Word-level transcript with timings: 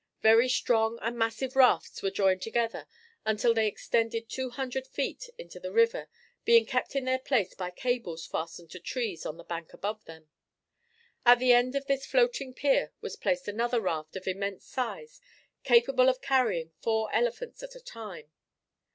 Very 0.23 0.49
strong 0.49 0.97
and 1.03 1.15
massive 1.15 1.55
rafts 1.55 2.01
were 2.01 2.09
joined 2.09 2.41
together 2.41 2.87
until 3.23 3.53
they 3.53 3.67
extended 3.67 4.27
two 4.31 4.49
hundred 4.49 4.87
feet 4.87 5.29
into 5.37 5.59
the 5.59 5.71
river, 5.71 6.09
being 6.43 6.65
kept 6.65 6.95
in 6.95 7.05
their 7.05 7.19
place 7.19 7.53
by 7.53 7.69
cables 7.69 8.25
fastened 8.25 8.71
to 8.71 8.79
trees 8.79 9.27
on 9.27 9.37
the 9.37 9.43
bank 9.43 9.73
above 9.75 10.03
them. 10.05 10.27
At 11.23 11.37
the 11.37 11.53
end 11.53 11.75
of 11.75 11.85
this 11.85 12.07
floating 12.07 12.51
pier 12.55 12.93
was 12.99 13.15
placed 13.15 13.47
another 13.47 13.79
raft 13.79 14.15
of 14.15 14.27
immense 14.27 14.65
size, 14.65 15.21
capable 15.63 16.09
of 16.09 16.19
carrying 16.19 16.71
four 16.81 17.13
elephants 17.13 17.61
at 17.61 17.75
a 17.75 17.79
time. 17.79 18.31